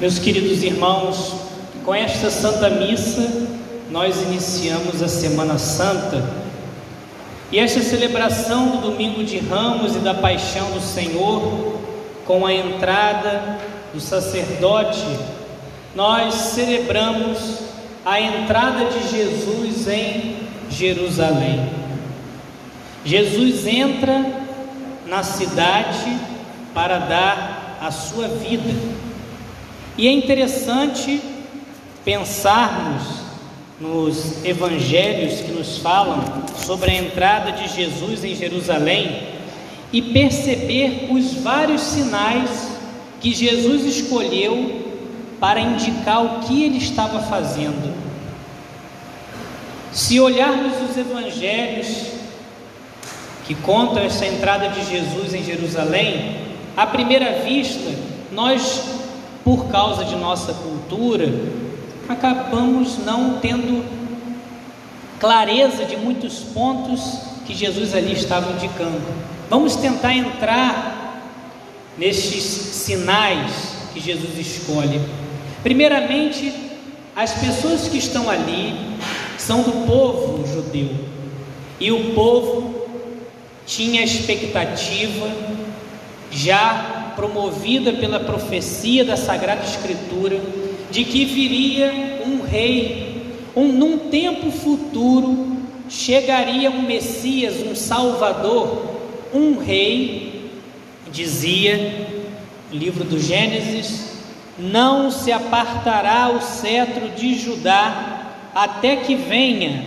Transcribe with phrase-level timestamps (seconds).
[0.00, 1.34] Meus queridos irmãos,
[1.84, 3.48] com esta Santa Missa,
[3.90, 6.22] nós iniciamos a Semana Santa
[7.50, 11.80] e esta celebração do Domingo de Ramos e da Paixão do Senhor,
[12.24, 13.58] com a entrada
[13.92, 15.04] do sacerdote,
[15.96, 17.58] nós celebramos
[18.06, 20.36] a entrada de Jesus em
[20.70, 21.68] Jerusalém.
[23.04, 24.24] Jesus entra
[25.08, 26.16] na cidade
[26.72, 28.97] para dar a sua vida.
[29.98, 31.20] E é interessante
[32.04, 33.02] pensarmos
[33.80, 36.22] nos evangelhos que nos falam
[36.56, 39.24] sobre a entrada de Jesus em Jerusalém
[39.92, 42.70] e perceber os vários sinais
[43.20, 44.86] que Jesus escolheu
[45.40, 47.92] para indicar o que ele estava fazendo.
[49.92, 51.88] Se olharmos os evangelhos
[53.48, 56.36] que contam essa entrada de Jesus em Jerusalém,
[56.76, 57.90] à primeira vista,
[58.30, 58.97] nós
[59.48, 61.26] por causa de nossa cultura,
[62.06, 63.82] acabamos não tendo
[65.18, 67.00] clareza de muitos pontos
[67.46, 69.00] que Jesus ali estava indicando.
[69.48, 71.22] Vamos tentar entrar
[71.96, 75.00] nestes sinais que Jesus escolhe.
[75.62, 76.52] Primeiramente,
[77.16, 78.98] as pessoas que estão ali
[79.38, 80.90] são do povo judeu,
[81.80, 82.86] e o povo
[83.64, 85.26] tinha expectativa
[86.30, 90.40] já promovida pela profecia da Sagrada Escritura,
[90.88, 95.56] de que viria um rei, um, num tempo futuro
[95.88, 98.86] chegaria um Messias, um Salvador,
[99.34, 100.48] um rei,
[101.10, 102.06] dizia
[102.70, 104.18] livro do Gênesis,
[104.56, 109.84] não se apartará o cetro de Judá até que venha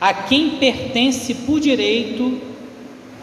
[0.00, 2.40] a quem pertence por direito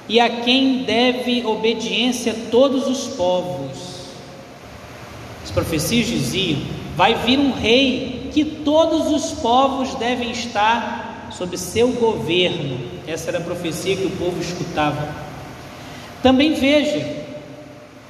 [0.08, 3.78] e a quem deve obediência todos os povos.
[5.44, 6.62] As profecias diziam:
[6.96, 12.80] vai vir um rei que todos os povos devem estar sob seu governo.
[13.08, 15.16] Essa era a profecia que o povo escutava.
[16.22, 17.24] Também veja,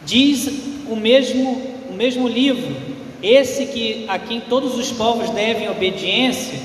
[0.05, 0.47] diz
[0.87, 2.75] o mesmo o mesmo livro,
[3.21, 6.59] esse que a quem todos os povos devem obediência,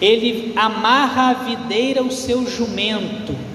[0.00, 3.51] ele amarra a videira o seu jumento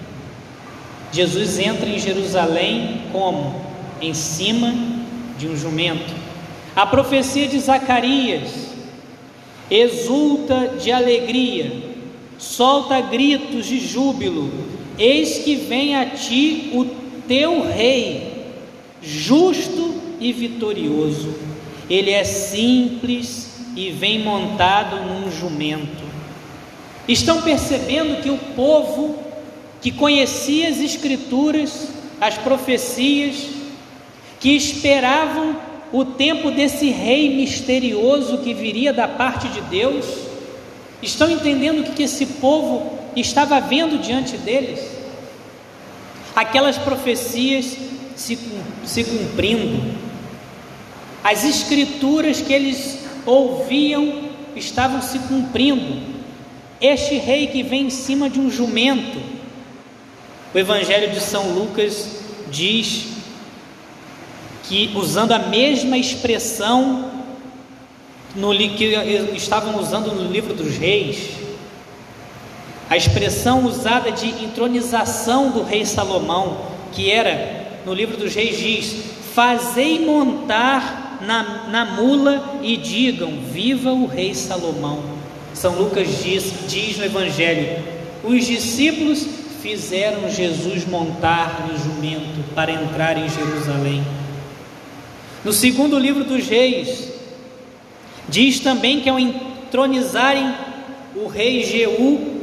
[1.12, 3.62] Jesus entra em Jerusalém como?
[4.02, 4.74] Em cima
[5.38, 6.14] de um jumento.
[6.76, 8.68] A profecia de Zacarias
[9.70, 11.72] exulta de alegria,
[12.38, 14.52] solta gritos de júbilo.
[14.98, 16.86] Eis que vem a ti o
[17.28, 18.46] teu rei,
[19.02, 21.36] justo e vitorioso.
[21.90, 26.06] Ele é simples e vem montado num jumento.
[27.08, 29.27] Estão percebendo que o povo
[29.82, 31.90] que conhecia as Escrituras,
[32.20, 33.48] as profecias,
[34.40, 35.56] que esperavam
[35.92, 40.06] o tempo desse rei misterioso que viria da parte de Deus,
[41.02, 44.80] estão entendendo o que esse povo estava vendo diante deles?
[46.36, 47.78] Aquelas profecias
[48.16, 48.38] se,
[48.86, 49.96] se cumprindo,
[51.24, 56.18] as escrituras que eles ouviam estavam se cumprindo.
[56.80, 59.20] Este rei que vem em cima de um jumento,
[60.58, 62.10] o Evangelho de São Lucas
[62.50, 63.10] diz
[64.64, 67.12] que, usando a mesma expressão
[68.36, 68.86] no, que
[69.36, 71.30] estavam usando no livro dos reis,
[72.90, 78.96] a expressão usada de entronização do rei Salomão, que era, no livro dos reis, diz:
[79.36, 85.04] Fazei montar na, na mula e digam: Viva o rei Salomão.
[85.54, 87.78] São Lucas diz, diz no Evangelho:
[88.24, 94.04] os discípulos fizeram Jesus montar no jumento para entrar em Jerusalém.
[95.44, 97.12] No segundo livro dos Reis,
[98.28, 100.54] diz também que ao entronizarem
[101.16, 102.38] o rei Jeú,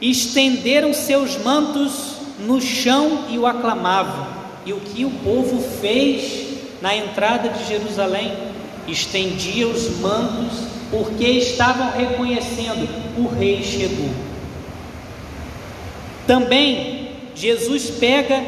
[0.00, 4.26] estenderam seus mantos no chão e o aclamavam.
[4.64, 6.48] E o que o povo fez
[6.80, 8.32] na entrada de Jerusalém?
[8.88, 10.58] Estendia os mantos,
[10.90, 12.88] porque estavam reconhecendo:
[13.18, 14.29] o rei chegou.
[16.30, 18.40] Também Jesus pega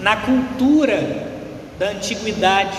[0.00, 1.30] na cultura
[1.78, 2.78] da antiguidade,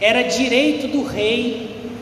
[0.00, 1.92] era direito do rei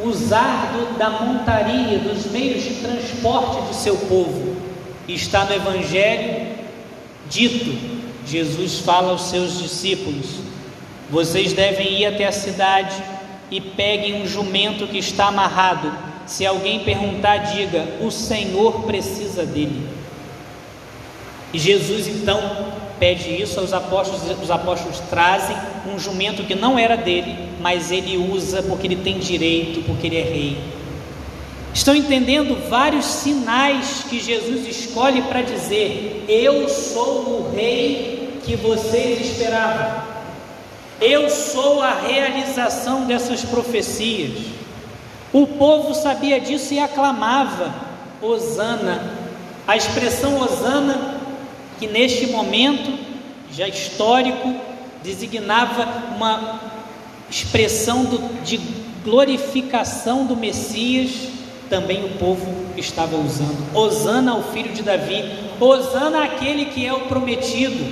[0.00, 4.56] usar do, da montaria, dos meios de transporte de seu povo.
[5.06, 6.46] Está no Evangelho
[7.28, 7.78] dito:
[8.26, 10.36] Jesus fala aos seus discípulos:
[11.10, 12.96] vocês devem ir até a cidade
[13.50, 15.92] e peguem um jumento que está amarrado.
[16.24, 19.95] Se alguém perguntar, diga: o Senhor precisa dele.
[21.56, 22.38] E Jesus então
[23.00, 25.56] pede isso aos apóstolos, os apóstolos trazem
[25.90, 30.18] um jumento que não era dele, mas ele usa porque ele tem direito, porque ele
[30.18, 30.58] é rei.
[31.72, 39.22] Estão entendendo vários sinais que Jesus escolhe para dizer: Eu sou o rei que vocês
[39.22, 40.02] esperavam.
[41.00, 44.40] Eu sou a realização dessas profecias.
[45.32, 47.74] O povo sabia disso e aclamava:
[48.20, 49.24] Hosana.
[49.66, 51.15] A expressão Hosana,
[51.78, 52.98] que neste momento
[53.52, 54.54] já histórico,
[55.02, 56.60] designava uma
[57.30, 58.60] expressão do, de
[59.04, 61.36] glorificação do Messias
[61.68, 62.46] também o povo
[62.76, 63.74] estava usando.
[63.74, 65.24] Osana ao filho de Davi,
[65.60, 67.84] Osana aquele que é o prometido,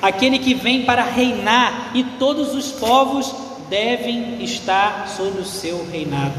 [0.00, 3.34] aquele que vem para reinar, e todos os povos
[3.68, 6.38] devem estar sob o seu reinado.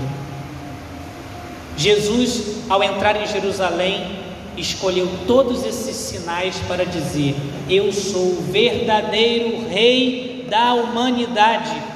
[1.78, 4.25] Jesus, ao entrar em Jerusalém,
[4.57, 7.36] escolheu todos esses sinais para dizer:
[7.69, 11.96] Eu sou o verdadeiro Rei da humanidade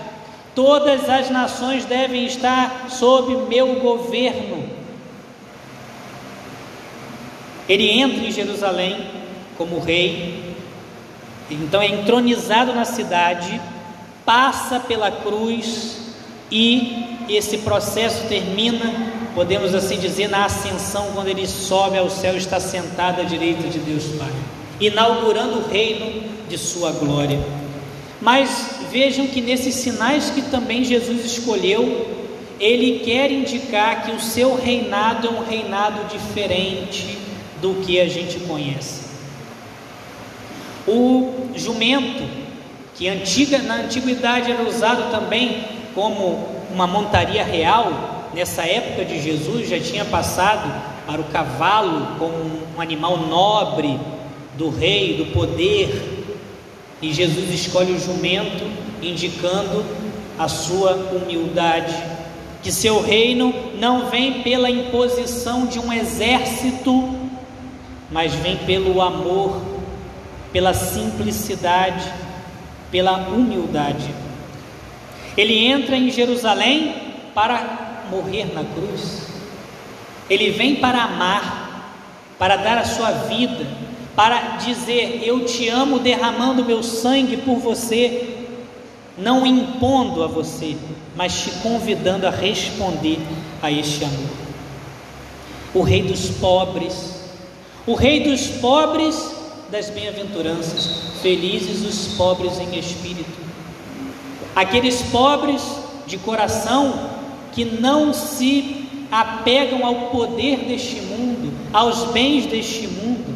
[0.62, 4.68] Todas as nações devem estar sob meu governo.
[7.68, 9.08] Ele entra em Jerusalém
[9.58, 10.54] como rei,
[11.50, 13.62] então é entronizado na cidade,
[14.26, 16.16] passa pela cruz
[16.52, 18.86] e esse processo termina,
[19.40, 23.80] podemos assim dizer, na ascensão, quando ele sobe ao céu está sentado à direita de
[23.80, 24.34] Deus Pai,
[24.82, 27.40] inaugurando o reino de sua glória.
[28.20, 32.06] Mas vejam que nesses sinais que também Jesus escolheu,
[32.60, 37.18] ele quer indicar que o seu reinado é um reinado diferente
[37.62, 39.04] do que a gente conhece.
[40.86, 42.28] O jumento,
[42.94, 45.64] que antiga, na antiguidade era usado também
[45.96, 50.72] como uma montaria real, nessa época de Jesus já tinha passado
[51.06, 52.36] para o cavalo como
[52.76, 54.00] um animal nobre
[54.58, 56.28] do rei, do poder,
[57.02, 58.66] e Jesus escolhe o jumento,
[59.02, 59.86] indicando
[60.38, 61.96] a sua humildade,
[62.62, 67.10] que seu reino não vem pela imposição de um exército,
[68.12, 69.62] mas vem pelo amor,
[70.52, 72.12] pela simplicidade,
[72.92, 74.14] pela humildade.
[75.38, 76.96] Ele entra em Jerusalém
[77.34, 79.28] para morrer na cruz.
[80.30, 81.96] Ele vem para amar,
[82.38, 83.66] para dar a sua vida,
[84.16, 88.38] para dizer: Eu te amo, derramando meu sangue por você,
[89.18, 90.78] não impondo a você,
[91.16, 93.20] mas te convidando a responder
[93.62, 94.30] a este amor.
[95.74, 97.24] O Rei dos pobres,
[97.86, 99.36] o Rei dos pobres
[99.70, 100.90] das bem-aventuranças,
[101.22, 103.40] felizes os pobres em espírito,
[104.56, 105.62] aqueles pobres
[106.08, 107.19] de coração
[107.52, 113.36] que não se apegam ao poder deste mundo, aos bens deste mundo,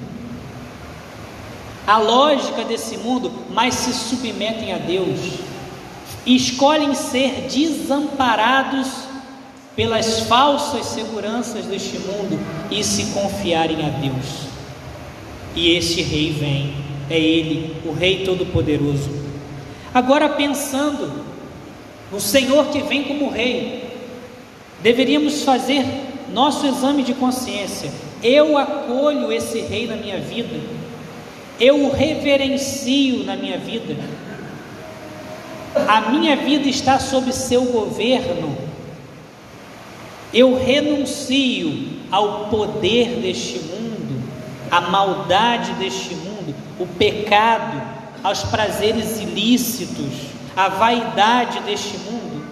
[1.85, 5.19] a lógica desse mundo, mas se submetem a Deus
[6.25, 8.87] e escolhem ser desamparados
[9.75, 12.39] pelas falsas seguranças deste mundo
[12.71, 14.43] e se confiarem a Deus.
[15.55, 16.75] E este rei vem,
[17.09, 19.09] é ele, o Rei Todo-Poderoso.
[19.93, 21.23] Agora pensando
[22.11, 23.82] no Senhor que vem como Rei,
[24.83, 25.83] deveríamos fazer
[26.31, 27.91] nosso exame de consciência.
[28.21, 30.83] Eu acolho esse Rei na minha vida
[31.59, 33.95] eu o reverencio na minha vida.
[35.87, 38.57] A minha vida está sob seu governo.
[40.33, 44.23] Eu renuncio ao poder deste mundo,
[44.69, 47.81] à maldade deste mundo, o pecado,
[48.23, 50.13] aos prazeres ilícitos,
[50.55, 52.43] à vaidade deste mundo.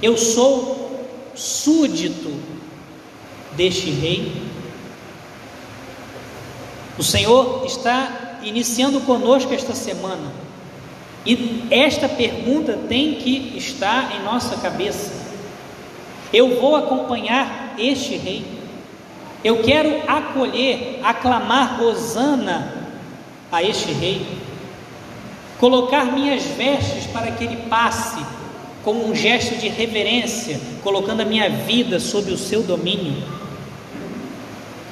[0.00, 0.93] Eu sou
[1.34, 2.32] súdito
[3.52, 4.32] deste rei.
[6.98, 10.32] O Senhor está iniciando conosco esta semana.
[11.26, 15.12] E esta pergunta tem que estar em nossa cabeça.
[16.32, 18.44] Eu vou acompanhar este rei.
[19.42, 22.88] Eu quero acolher, aclamar Hosana
[23.50, 24.26] a este rei.
[25.58, 28.24] Colocar minhas vestes para que ele passe
[28.84, 33.24] como um gesto de reverência, colocando a minha vida sob o seu domínio.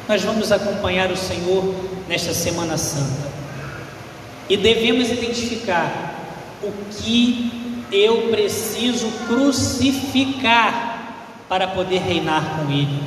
[0.08, 1.75] Nós vamos acompanhar o Senhor
[2.08, 3.30] nesta Semana Santa.
[4.49, 6.14] E devemos identificar
[6.62, 7.52] o que
[7.92, 10.92] eu preciso crucificar
[11.49, 13.02] para poder reinar com Ele.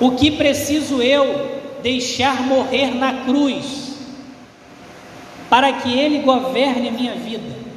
[0.00, 3.94] O que preciso eu deixar morrer na cruz
[5.48, 7.67] para que Ele governe a minha vida?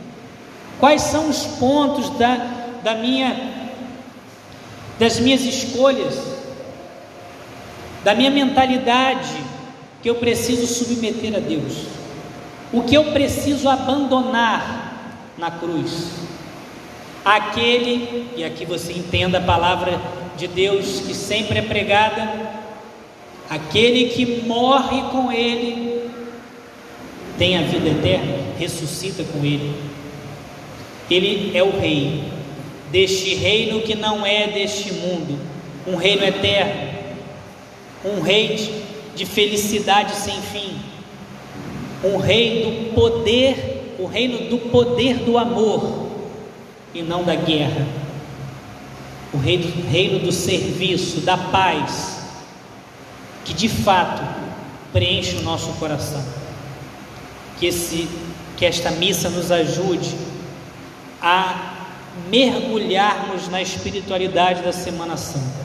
[0.82, 2.36] Quais são os pontos da,
[2.84, 3.40] da minha,
[4.98, 6.20] das minhas escolhas,
[8.04, 9.30] da minha mentalidade,
[10.02, 11.86] que eu preciso submeter a Deus,
[12.74, 16.14] o que eu preciso abandonar na cruz.
[17.24, 20.02] Aquele, e aqui você entenda a palavra
[20.36, 22.28] de Deus que sempre é pregada,
[23.48, 26.10] aquele que morre com Ele
[27.38, 30.01] tem a vida eterna, ressuscita com Ele.
[31.14, 32.24] Ele é o Rei
[32.92, 35.40] deste reino que não é deste mundo,
[35.88, 36.92] um reino eterno,
[38.04, 38.72] um rei de,
[39.16, 40.76] de felicidade sem fim,
[42.04, 46.10] um rei do poder, o reino do poder do amor
[46.94, 47.88] e não da guerra,
[49.34, 52.20] o reino, reino do serviço, da paz,
[53.46, 54.22] que de fato
[54.92, 56.24] preenche o nosso coração.
[57.58, 58.08] Que, esse,
[58.58, 60.10] que esta missa nos ajude
[61.22, 61.74] a
[62.30, 65.62] mergulharmos na espiritualidade da Semana Santa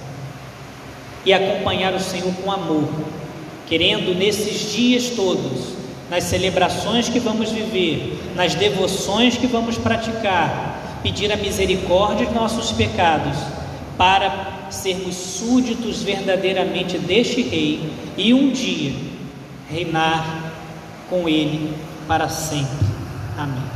[1.25, 2.89] e acompanhar o Senhor com amor,
[3.67, 5.75] querendo nesses dias todos,
[6.09, 12.71] nas celebrações que vamos viver, nas devoções que vamos praticar, pedir a misericórdia de nossos
[12.71, 13.37] pecados,
[13.97, 18.93] para sermos súditos verdadeiramente deste Rei e um dia
[19.69, 20.53] reinar
[21.09, 21.75] com Ele
[22.07, 22.87] para sempre.
[23.37, 23.67] Amém.